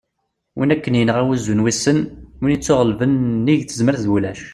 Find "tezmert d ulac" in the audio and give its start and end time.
3.65-4.41